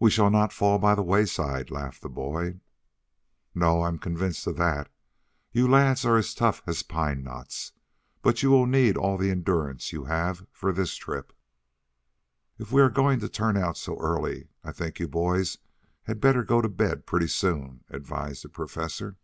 [0.00, 2.60] "We shall not fall by the wayside," laughed the boy.
[3.54, 4.90] "No; I am convinced of that.
[5.52, 7.72] You lads are as tough as pine knots,
[8.22, 11.34] but you will need all the endurance you have for this trip."
[12.58, 15.58] "If we are going to turn out so early, I think you boys
[16.04, 19.18] had better go to bed pretty soon," advised the Professor.